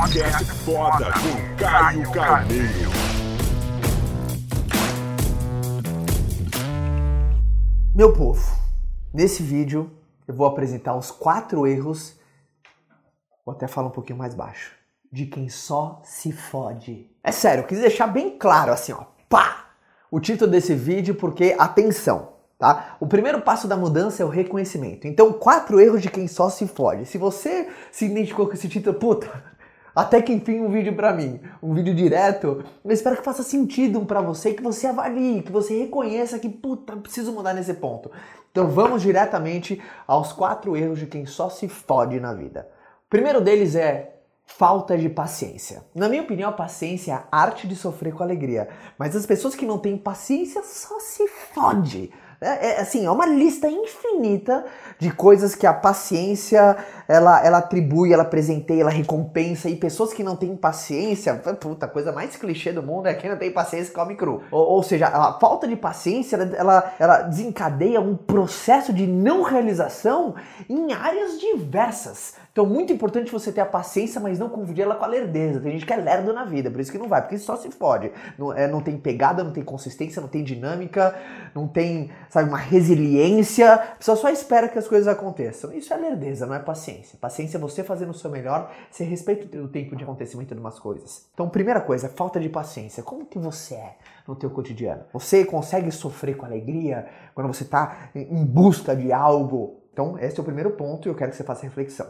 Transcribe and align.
Podcast 0.00 0.44
foda 0.64 1.12
com 1.12 1.56
Caio 1.62 2.10
Carneiro. 2.10 2.90
Meu 7.94 8.10
povo, 8.10 8.40
nesse 9.12 9.42
vídeo 9.42 9.90
eu 10.26 10.32
vou 10.32 10.46
apresentar 10.46 10.96
os 10.96 11.10
quatro 11.10 11.66
erros, 11.66 12.18
vou 13.44 13.54
até 13.54 13.68
falar 13.68 13.88
um 13.88 13.90
pouquinho 13.90 14.18
mais 14.18 14.34
baixo, 14.34 14.72
de 15.12 15.26
quem 15.26 15.50
só 15.50 16.00
se 16.02 16.32
fode. 16.32 17.10
É 17.22 17.30
sério, 17.30 17.64
eu 17.64 17.66
quis 17.66 17.78
deixar 17.78 18.06
bem 18.06 18.38
claro 18.38 18.72
assim, 18.72 18.92
ó, 18.92 19.04
pá! 19.28 19.66
O 20.10 20.18
título 20.18 20.50
desse 20.50 20.74
vídeo 20.74 21.14
porque, 21.14 21.54
atenção, 21.58 22.30
tá? 22.58 22.96
O 23.00 23.06
primeiro 23.06 23.42
passo 23.42 23.68
da 23.68 23.76
mudança 23.76 24.22
é 24.22 24.26
o 24.26 24.30
reconhecimento. 24.30 25.06
Então, 25.06 25.30
quatro 25.30 25.78
erros 25.78 26.00
de 26.00 26.08
quem 26.08 26.26
só 26.26 26.48
se 26.48 26.66
fode. 26.66 27.04
Se 27.04 27.18
você 27.18 27.68
se 27.92 28.06
identificou 28.06 28.46
com 28.46 28.54
esse 28.54 28.66
título, 28.66 28.98
puta, 28.98 29.49
até 30.00 30.22
que 30.22 30.32
enfim 30.32 30.60
um 30.60 30.70
vídeo 30.70 30.94
para 30.94 31.12
mim, 31.12 31.38
um 31.62 31.74
vídeo 31.74 31.94
direto, 31.94 32.64
eu 32.82 32.90
espero 32.90 33.16
que 33.16 33.22
faça 33.22 33.42
sentido 33.42 34.00
para 34.06 34.22
você, 34.22 34.54
que 34.54 34.62
você 34.62 34.86
avalie, 34.86 35.42
que 35.42 35.52
você 35.52 35.78
reconheça 35.78 36.38
que, 36.38 36.48
puta, 36.48 36.96
preciso 36.96 37.32
mudar 37.32 37.52
nesse 37.52 37.74
ponto. 37.74 38.10
Então 38.50 38.68
vamos 38.68 39.02
diretamente 39.02 39.78
aos 40.06 40.32
quatro 40.32 40.74
erros 40.74 40.98
de 40.98 41.06
quem 41.06 41.26
só 41.26 41.50
se 41.50 41.68
fode 41.68 42.18
na 42.18 42.32
vida. 42.32 42.66
O 43.06 43.10
primeiro 43.10 43.42
deles 43.42 43.74
é 43.74 44.16
falta 44.46 44.96
de 44.96 45.10
paciência. 45.10 45.84
Na 45.94 46.08
minha 46.08 46.22
opinião, 46.22 46.48
a 46.48 46.52
paciência 46.52 47.12
é 47.12 47.14
a 47.14 47.24
arte 47.30 47.68
de 47.68 47.76
sofrer 47.76 48.14
com 48.14 48.22
alegria. 48.22 48.68
Mas 48.98 49.14
as 49.14 49.26
pessoas 49.26 49.54
que 49.54 49.66
não 49.66 49.78
têm 49.78 49.98
paciência 49.98 50.62
só 50.64 50.98
se 50.98 51.28
fode. 51.28 52.10
É, 52.40 52.68
é, 52.68 52.80
assim, 52.80 53.04
é 53.04 53.10
uma 53.10 53.26
lista 53.26 53.68
infinita 53.68 54.64
de 54.98 55.10
coisas 55.10 55.54
que 55.54 55.66
a 55.66 55.74
paciência 55.74 56.74
ela, 57.06 57.44
ela 57.44 57.58
atribui, 57.58 58.14
ela 58.14 58.24
presenteia, 58.24 58.80
ela 58.80 58.90
recompensa. 58.90 59.68
E 59.68 59.76
pessoas 59.76 60.14
que 60.14 60.24
não 60.24 60.34
têm 60.34 60.56
paciência, 60.56 61.34
puta, 61.34 61.84
a 61.84 61.88
coisa 61.88 62.12
mais 62.12 62.36
clichê 62.36 62.72
do 62.72 62.82
mundo 62.82 63.08
é 63.08 63.14
quem 63.14 63.28
não 63.28 63.36
tem 63.36 63.50
paciência 63.50 63.92
come 63.92 64.14
cru. 64.14 64.42
Ou, 64.50 64.76
ou 64.76 64.82
seja, 64.82 65.08
a 65.08 65.38
falta 65.38 65.68
de 65.68 65.76
paciência 65.76 66.36
ela, 66.36 66.56
ela, 66.56 66.94
ela 66.98 67.22
desencadeia 67.22 68.00
um 68.00 68.16
processo 68.16 68.90
de 68.90 69.06
não 69.06 69.42
realização 69.42 70.34
em 70.66 70.94
áreas 70.94 71.38
diversas. 71.38 72.34
Então, 72.52 72.66
muito 72.66 72.92
importante 72.92 73.30
você 73.30 73.52
ter 73.52 73.60
a 73.60 73.66
paciência, 73.66 74.20
mas 74.20 74.38
não 74.38 74.48
confundir 74.48 74.82
ela 74.82 74.96
com 74.96 75.04
a 75.04 75.08
lerdeza. 75.08 75.60
Tem 75.60 75.72
gente 75.72 75.86
que 75.86 75.92
é 75.92 75.96
lerdo 75.96 76.32
na 76.32 76.44
vida, 76.44 76.68
por 76.70 76.80
isso 76.80 76.90
que 76.90 76.98
não 76.98 77.08
vai, 77.08 77.22
porque 77.22 77.38
só 77.38 77.56
se 77.56 77.70
fode. 77.70 78.10
Não, 78.36 78.52
é, 78.52 78.66
não 78.66 78.80
tem 78.80 78.98
pegada, 78.98 79.44
não 79.44 79.52
tem 79.52 79.62
consistência, 79.62 80.20
não 80.20 80.28
tem 80.28 80.42
dinâmica, 80.42 81.14
não 81.54 81.68
tem, 81.68 82.10
sabe, 82.28 82.48
uma 82.48 82.58
resiliência. 82.58 83.74
A 83.74 83.78
pessoa 83.78 84.16
só 84.16 84.28
espera 84.30 84.68
que 84.68 84.78
as 84.78 84.88
coisas 84.88 85.06
aconteçam. 85.06 85.72
Isso 85.72 85.94
é 85.94 85.96
lerdeza, 85.96 86.44
não 86.44 86.54
é 86.54 86.58
paciência. 86.58 87.16
Paciência 87.20 87.56
é 87.56 87.60
você 87.60 87.84
fazendo 87.84 88.10
o 88.10 88.14
seu 88.14 88.30
melhor, 88.30 88.72
você 88.90 89.04
respeita 89.04 89.56
o 89.58 89.68
tempo 89.68 89.94
de 89.94 90.02
acontecimento 90.02 90.52
de 90.52 90.60
umas 90.60 90.78
coisas. 90.78 91.26
Então, 91.32 91.48
primeira 91.48 91.80
coisa, 91.80 92.08
falta 92.08 92.40
de 92.40 92.48
paciência. 92.48 93.02
Como 93.02 93.26
que 93.26 93.38
você 93.38 93.74
é 93.76 93.96
no 94.26 94.34
teu 94.34 94.50
cotidiano? 94.50 95.04
Você 95.12 95.44
consegue 95.44 95.92
sofrer 95.92 96.36
com 96.36 96.46
alegria 96.46 97.06
quando 97.32 97.46
você 97.46 97.62
está 97.62 98.10
em 98.14 98.44
busca 98.44 98.96
de 98.96 99.12
algo? 99.12 99.79
Então, 99.92 100.18
esse 100.18 100.38
é 100.38 100.42
o 100.42 100.44
primeiro 100.44 100.70
ponto 100.70 101.06
e 101.06 101.10
eu 101.10 101.14
quero 101.14 101.30
que 101.30 101.36
você 101.36 101.44
faça 101.44 101.62
reflexão. 101.62 102.06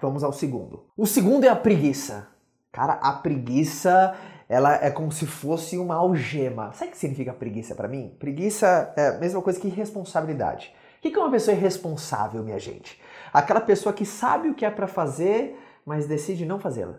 Vamos 0.00 0.24
ao 0.24 0.32
segundo. 0.32 0.84
O 0.96 1.06
segundo 1.06 1.44
é 1.44 1.48
a 1.48 1.56
preguiça. 1.56 2.28
Cara, 2.72 2.94
a 2.94 3.12
preguiça, 3.12 4.14
ela 4.48 4.74
é 4.74 4.90
como 4.90 5.12
se 5.12 5.26
fosse 5.26 5.78
uma 5.78 5.94
algema. 5.94 6.72
Sabe 6.72 6.90
o 6.90 6.92
que 6.92 6.98
significa 6.98 7.32
preguiça 7.32 7.74
para 7.74 7.88
mim? 7.88 8.14
Preguiça 8.18 8.92
é 8.96 9.08
a 9.08 9.18
mesma 9.18 9.40
coisa 9.42 9.60
que 9.60 9.68
irresponsabilidade. 9.68 10.74
O 10.98 11.02
que 11.02 11.14
é 11.14 11.18
uma 11.18 11.30
pessoa 11.30 11.56
irresponsável, 11.56 12.42
minha 12.42 12.58
gente? 12.58 13.00
Aquela 13.32 13.60
pessoa 13.60 13.92
que 13.92 14.06
sabe 14.06 14.48
o 14.48 14.54
que 14.54 14.64
é 14.64 14.70
para 14.70 14.86
fazer, 14.86 15.58
mas 15.84 16.06
decide 16.06 16.46
não 16.46 16.58
fazê-la. 16.58 16.94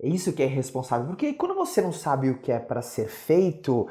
É 0.00 0.08
isso 0.08 0.32
que 0.32 0.42
é 0.42 0.46
irresponsável. 0.46 1.06
Porque 1.06 1.32
quando 1.32 1.54
você 1.54 1.80
não 1.80 1.92
sabe 1.92 2.30
o 2.30 2.38
que 2.38 2.52
é 2.52 2.58
para 2.58 2.82
ser 2.82 3.08
feito, 3.08 3.88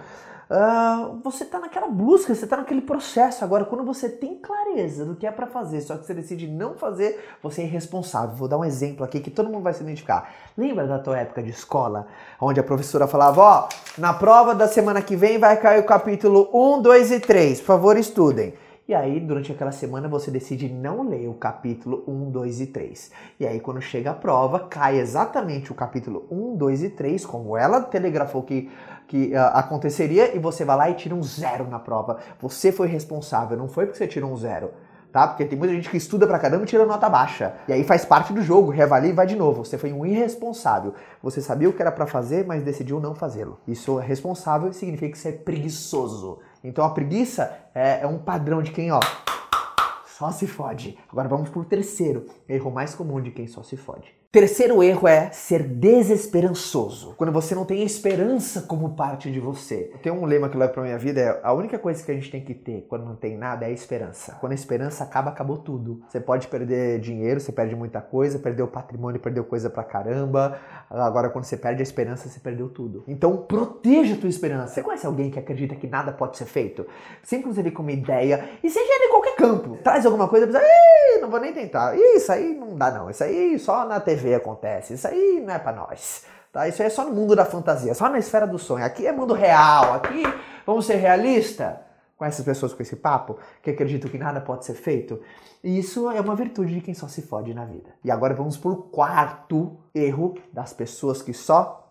Uh, 0.50 1.20
você 1.24 1.44
está 1.44 1.60
naquela 1.60 1.88
busca, 1.88 2.36
você 2.36 2.44
está 2.44 2.58
naquele 2.58 2.82
processo. 2.82 3.44
Agora, 3.44 3.66
quando 3.66 3.84
você 3.84 4.08
tem 4.08 4.36
clareza 4.36 5.04
do 5.04 5.16
que 5.16 5.26
é 5.26 5.32
para 5.32 5.48
fazer, 5.48 5.82
só 5.82 5.98
que 5.98 6.06
você 6.06 6.14
decide 6.14 6.48
não 6.48 6.76
fazer, 6.76 7.38
você 7.42 7.62
é 7.62 7.66
irresponsável. 7.66 8.36
Vou 8.36 8.48
dar 8.48 8.58
um 8.58 8.66
exemplo 8.66 9.04
aqui 9.04 9.20
que 9.20 9.32
todo 9.32 9.50
mundo 9.50 9.64
vai 9.64 9.74
se 9.74 9.82
identificar. 9.82 10.32
Lembra 10.56 10.86
da 10.86 11.00
tua 11.00 11.18
época 11.18 11.42
de 11.42 11.50
escola, 11.50 12.08
onde 12.40 12.60
a 12.60 12.64
professora 12.64 13.08
falava: 13.08 13.42
Ó, 13.42 13.70
na 13.98 14.14
prova 14.14 14.54
da 14.54 14.68
semana 14.68 15.02
que 15.02 15.16
vem 15.16 15.40
vai 15.40 15.58
cair 15.58 15.80
o 15.80 15.86
capítulo 15.86 16.50
1, 16.54 16.82
2 16.82 17.12
e 17.12 17.20
3, 17.20 17.60
por 17.62 17.66
favor, 17.66 17.98
estudem. 17.98 18.54
E 18.88 18.94
aí, 18.94 19.20
durante 19.20 19.52
aquela 19.52 19.72
semana, 19.72 20.08
você 20.08 20.30
decide 20.30 20.70
não 20.70 21.10
ler 21.10 21.28
o 21.28 21.34
capítulo 21.34 22.04
1, 22.08 22.30
2 22.30 22.62
e 22.62 22.68
3. 22.68 23.12
E 23.40 23.48
aí, 23.48 23.60
quando 23.60 23.82
chega 23.82 24.12
a 24.12 24.14
prova, 24.14 24.60
cai 24.60 25.00
exatamente 25.00 25.72
o 25.72 25.76
capítulo 25.76 26.28
1, 26.30 26.56
2 26.56 26.84
e 26.84 26.90
3, 26.92 27.26
como 27.26 27.58
ela 27.58 27.82
telegrafou 27.82 28.44
que, 28.44 28.70
que 29.08 29.34
uh, 29.34 29.40
aconteceria, 29.54 30.36
e 30.36 30.40
você 30.40 30.64
vai 30.64 30.78
lá 30.78 30.90
e 30.92 30.94
tira 30.94 31.16
um 31.16 31.24
zero 31.24 31.68
na 31.68 31.80
prova. 31.80 32.20
Você 32.40 32.72
foi 32.72 32.88
responsável, 32.88 33.58
não 33.58 33.68
foi 33.68 33.88
porque 33.88 33.98
você 33.98 34.06
tirou 34.06 34.32
um 34.32 34.38
zero. 34.38 34.70
Tá? 35.12 35.30
Porque 35.30 35.46
tem 35.46 35.58
muita 35.58 35.74
gente 35.74 35.90
que 35.90 35.96
estuda 35.96 36.28
pra 36.28 36.38
caramba 36.38 36.64
e 36.64 36.68
tira 36.68 36.86
nota 36.86 37.10
baixa. 37.10 37.56
E 37.68 37.74
aí 37.74 37.84
faz 37.86 38.04
parte 38.04 38.34
do 38.34 38.42
jogo, 38.42 38.70
reavalia 38.70 39.12
e 39.12 39.14
vai 39.14 39.26
de 39.26 39.36
novo. 39.36 39.64
Você 39.64 39.78
foi 39.78 39.94
um 39.94 40.06
irresponsável. 40.06 40.94
Você 41.24 41.42
sabia 41.42 41.70
o 41.70 41.74
que 41.74 41.82
era 41.82 41.92
para 41.92 42.06
fazer, 42.06 42.46
mas 42.46 42.62
decidiu 42.62 43.00
não 43.00 43.16
fazê-lo. 43.16 43.58
Isso 43.66 43.98
é 43.98 44.06
responsável 44.06 44.72
significa 44.74 45.14
que 45.14 45.18
você 45.18 45.30
é 45.30 45.32
preguiçoso. 45.32 46.40
Então 46.68 46.84
a 46.84 46.90
preguiça 46.90 47.56
é, 47.74 48.02
é 48.02 48.08
um 48.08 48.18
padrão 48.18 48.62
de 48.62 48.72
quem, 48.72 48.92
ó, 48.92 49.00
só 50.06 50.32
se 50.32 50.48
fode. 50.48 50.98
Agora 51.12 51.28
vamos 51.28 51.50
pro 51.50 51.64
terceiro 51.64 52.26
erro 52.48 52.72
mais 52.72 52.96
comum 52.96 53.22
de 53.22 53.32
quem 53.32 53.48
só 53.48 53.62
se 53.62 53.78
fode. 53.78 54.16
Terceiro 54.36 54.84
erro 54.84 55.08
é 55.08 55.30
ser 55.32 55.64
desesperançoso. 55.64 57.16
Quando 57.16 57.32
você 57.32 57.56
não 57.56 57.64
tem 57.64 57.84
esperança 57.84 58.64
como 58.64 58.94
parte 58.94 59.32
de 59.32 59.40
você. 59.40 59.94
Tem 60.04 60.12
um 60.12 60.26
lema 60.26 60.50
que 60.50 60.58
leva 60.58 60.74
pra 60.74 60.84
minha 60.84 60.98
vida 60.98 61.22
é 61.22 61.40
a 61.42 61.54
única 61.54 61.80
coisa 61.80 62.04
que 62.04 62.12
a 62.12 62.14
gente 62.14 62.30
tem 62.30 62.44
que 62.44 62.54
ter 62.54 62.86
quando 62.90 63.06
não 63.06 63.16
tem 63.16 63.38
nada 63.38 63.66
é 63.66 63.70
a 63.70 63.72
esperança. 63.72 64.36
Quando 64.42 64.52
a 64.52 64.56
esperança 64.56 65.06
acaba, 65.06 65.30
acabou 65.30 65.60
tudo. 65.60 66.02
Você 66.10 66.20
pode 66.20 66.50
perder 66.50 67.00
dinheiro, 67.00 67.40
você 67.40 67.54
perde 67.54 67.78
muita 67.78 68.02
coisa, 68.02 68.38
perdeu 68.38 68.68
patrimônio, 68.68 69.22
perdeu 69.22 69.46
coisa 69.46 69.70
pra 69.70 69.86
caramba. 69.86 70.60
Agora 70.90 71.30
quando 71.30 71.46
você 71.46 71.58
perde 71.58 71.82
a 71.82 71.84
esperança, 71.84 72.30
você 72.30 72.40
perdeu 72.40 72.70
tudo. 72.70 73.04
Então 73.08 73.38
proteja 73.38 74.16
a 74.16 74.18
tua 74.18 74.30
esperança. 74.30 74.74
Você 74.74 74.84
conhece 74.84 75.06
alguém 75.06 75.32
que 75.32 75.40
acredita 75.40 75.76
que 75.76 75.88
nada 75.88 76.12
pode 76.12 76.38
ser 76.38 76.46
feito? 76.46 76.86
Sempre 77.24 77.52
vem 77.52 77.72
com 77.72 77.82
uma 77.82 77.92
ideia, 77.92 78.50
e 78.64 78.70
seja 78.70 78.86
em 78.86 79.10
qualquer 79.10 79.36
campo. 79.36 79.78
Traz 79.84 80.06
alguma 80.06 80.28
coisa, 80.28 80.46
pensa, 80.46 80.62
não 81.22 81.30
vou 81.30 81.40
nem 81.40 81.54
tentar. 81.54 81.96
Isso 81.98 82.32
aí 82.32 82.54
não 82.54 82.76
dá 82.76 82.92
não. 82.92 83.10
Isso 83.10 83.24
aí 83.24 83.58
só 83.58 83.86
na 83.86 84.00
TV 84.00 84.36
acontece. 84.36 84.94
Isso 84.94 85.08
aí 85.08 85.42
não 85.46 85.54
é 85.54 85.60
para 85.60 85.74
nós. 85.74 86.26
Tá? 86.52 86.68
Isso 86.68 86.82
aí 86.82 86.88
é 86.88 86.90
só 86.90 87.04
no 87.04 87.12
mundo 87.12 87.36
da 87.36 87.46
fantasia, 87.46 87.94
só 87.94 88.08
na 88.10 88.18
esfera 88.18 88.48
do 88.48 88.58
sonho. 88.58 88.86
Aqui 88.86 89.06
é 89.06 89.12
mundo 89.12 89.34
real. 89.34 89.94
Aqui 89.94 90.24
vamos 90.66 90.86
ser 90.86 90.96
realista 90.96 91.85
com 92.18 92.26
essas 92.26 92.46
pessoas 92.46 92.74
com 92.74 92.82
esse 92.82 92.96
papo 92.96 93.38
que 93.62 93.72
acreditam 93.72 94.10
que 94.10 94.18
nada 94.18 94.40
pode 94.40 94.66
ser 94.66 94.76
feito. 94.76 95.20
E 95.64 95.78
isso 95.78 96.10
é 96.10 96.22
uma 96.22 96.36
virtude 96.36 96.74
de 96.74 96.82
quem 96.82 96.94
só 96.94 97.08
se 97.08 97.22
fode 97.22 97.54
na 97.54 97.66
vida. 97.66 97.90
E 98.04 98.12
agora 98.12 98.34
vamos 98.34 98.58
pro 98.58 98.76
quarto 98.76 99.78
erro 99.94 100.36
das 100.54 100.74
pessoas 100.74 101.22
que 101.22 101.34
só 101.34 101.82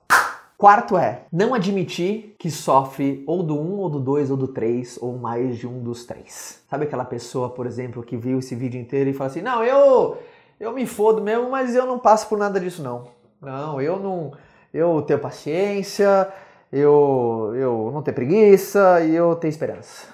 Quarto 0.56 0.96
é 0.96 1.22
não 1.32 1.52
admitir 1.52 2.36
que 2.38 2.48
sofre 2.48 3.24
ou 3.26 3.42
do 3.42 3.60
1, 3.60 3.76
ou 3.76 3.90
do 3.90 4.00
2, 4.00 4.30
ou 4.30 4.36
do 4.36 4.48
3, 4.48 4.98
ou 5.02 5.18
mais 5.18 5.58
de 5.58 5.66
um 5.66 5.82
dos 5.82 6.06
três. 6.06 6.62
Sabe 6.70 6.84
aquela 6.84 7.04
pessoa, 7.04 7.50
por 7.50 7.66
exemplo, 7.66 8.04
que 8.04 8.16
viu 8.16 8.38
esse 8.38 8.54
vídeo 8.54 8.80
inteiro 8.80 9.10
e 9.10 9.12
fala 9.12 9.30
assim: 9.30 9.42
Não, 9.42 9.64
eu 9.64 10.16
eu 10.60 10.72
me 10.72 10.86
fodo 10.86 11.20
mesmo, 11.20 11.50
mas 11.50 11.74
eu 11.74 11.84
não 11.84 11.98
passo 11.98 12.28
por 12.28 12.38
nada 12.38 12.60
disso 12.60 12.82
não. 12.82 13.08
Não, 13.42 13.80
eu 13.80 13.98
não, 13.98 14.32
eu 14.72 15.02
tenho 15.02 15.18
paciência, 15.18 16.32
eu, 16.72 17.52
eu 17.54 17.90
não 17.92 18.02
tenho 18.02 18.14
preguiça 18.14 19.00
e 19.02 19.14
eu 19.14 19.34
tenho 19.34 19.50
esperança. 19.50 20.13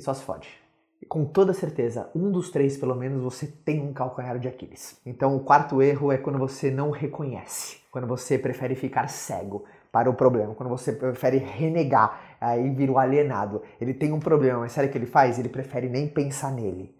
E 0.00 0.02
só 0.02 0.14
se 0.14 0.22
fode. 0.22 0.48
E 1.02 1.04
com 1.04 1.26
toda 1.26 1.52
certeza, 1.52 2.10
um 2.14 2.32
dos 2.32 2.50
três, 2.50 2.78
pelo 2.78 2.94
menos, 2.94 3.22
você 3.22 3.46
tem 3.46 3.82
um 3.82 3.92
calcanhar 3.92 4.38
de 4.38 4.48
Aquiles. 4.48 4.98
Então, 5.04 5.36
o 5.36 5.40
quarto 5.40 5.82
erro 5.82 6.10
é 6.10 6.16
quando 6.16 6.38
você 6.38 6.70
não 6.70 6.90
reconhece, 6.90 7.76
quando 7.92 8.06
você 8.06 8.38
prefere 8.38 8.74
ficar 8.74 9.08
cego 9.08 9.66
para 9.92 10.08
o 10.08 10.14
problema, 10.14 10.54
quando 10.54 10.70
você 10.70 10.90
prefere 10.90 11.36
renegar, 11.36 12.36
aí 12.40 12.70
vira 12.70 12.92
o 12.92 12.98
alienado. 12.98 13.60
Ele 13.78 13.92
tem 13.92 14.10
um 14.10 14.20
problema, 14.20 14.60
mas 14.60 14.72
sabe 14.72 14.88
o 14.88 14.90
que 14.90 14.96
ele 14.96 15.04
faz? 15.04 15.38
Ele 15.38 15.50
prefere 15.50 15.86
nem 15.86 16.08
pensar 16.08 16.50
nele. 16.50 16.94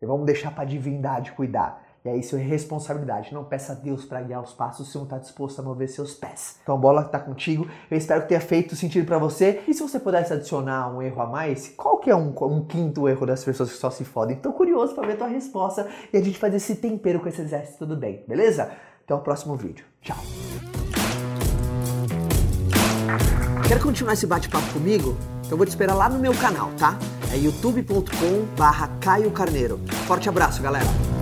E 0.00 0.06
vamos 0.06 0.24
deixar 0.24 0.50
para 0.50 0.62
a 0.62 0.66
divindade 0.66 1.32
cuidar. 1.32 1.85
E 2.06 2.08
aí 2.08 2.20
isso 2.20 2.36
é 2.36 2.38
responsabilidade. 2.38 3.34
Não 3.34 3.42
peça 3.42 3.72
a 3.72 3.74
Deus 3.74 4.04
para 4.04 4.22
guiar 4.22 4.40
os 4.40 4.52
passos 4.52 4.92
se 4.92 4.96
não 4.96 5.02
está 5.02 5.18
disposto 5.18 5.58
a 5.58 5.62
mover 5.62 5.88
seus 5.88 6.14
pés. 6.14 6.56
Então 6.62 6.76
a 6.76 6.78
bola 6.78 7.02
está 7.02 7.18
contigo. 7.18 7.66
Eu 7.90 7.98
espero 7.98 8.22
que 8.22 8.28
tenha 8.28 8.40
feito 8.40 8.76
sentido 8.76 9.04
para 9.04 9.18
você. 9.18 9.60
E 9.66 9.74
se 9.74 9.82
você 9.82 9.98
pudesse 9.98 10.32
adicionar 10.32 10.88
um 10.94 11.02
erro 11.02 11.20
a 11.20 11.26
mais, 11.26 11.74
qual 11.76 11.98
que 11.98 12.08
é 12.08 12.14
um, 12.14 12.32
um 12.42 12.64
quinto 12.64 13.08
erro 13.08 13.26
das 13.26 13.42
pessoas 13.42 13.72
que 13.72 13.76
só 13.76 13.90
se 13.90 14.04
fodem? 14.04 14.36
Estou 14.36 14.52
curioso 14.52 14.94
para 14.94 15.04
ver 15.04 15.14
a 15.14 15.16
tua 15.16 15.26
resposta 15.26 15.88
e 16.12 16.16
a 16.16 16.22
gente 16.22 16.38
fazer 16.38 16.58
esse 16.58 16.76
tempero 16.76 17.18
com 17.18 17.28
esse 17.28 17.42
exército 17.42 17.78
tudo 17.78 17.96
bem, 17.96 18.24
beleza? 18.28 18.70
Até 19.04 19.12
o 19.12 19.18
próximo 19.18 19.56
vídeo. 19.56 19.84
Tchau. 20.00 20.16
Quer 23.66 23.82
continuar 23.82 24.12
esse 24.12 24.28
bate-papo 24.28 24.72
comigo? 24.72 25.16
Então 25.44 25.58
vou 25.58 25.66
te 25.66 25.70
esperar 25.70 25.94
lá 25.94 26.08
no 26.08 26.20
meu 26.20 26.34
canal, 26.34 26.70
tá? 26.78 26.96
É 27.32 27.36
youtube.com 27.36 28.44
barra 28.56 28.88
Caio 29.00 29.32
Carneiro. 29.32 29.80
Forte 30.06 30.28
abraço, 30.28 30.62
galera! 30.62 31.15